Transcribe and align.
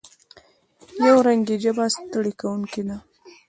یو 1.05 1.17
رنګي 1.27 1.55
ژبه 1.63 1.85
ستړې 1.95 2.33
کوونکې 2.39 2.81
ده. 2.87 2.97